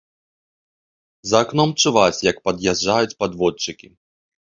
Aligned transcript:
За 1.33 1.43
акном 1.45 1.75
чуваць, 1.85 2.25
як 2.31 2.43
пад'язджаюць 2.49 3.17
падводчыкі. 3.25 3.97